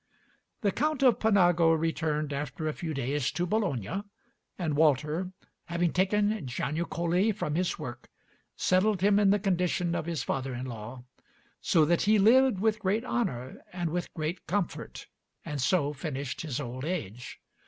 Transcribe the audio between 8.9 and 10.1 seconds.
him in the condition of